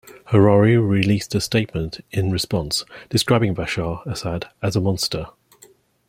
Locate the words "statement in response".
1.39-2.85